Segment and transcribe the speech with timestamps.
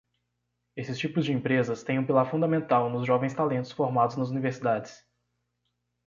[0.75, 5.05] Esses tipos de empresas têm um pilar fundamental nos jovens talentos formados nas universidades.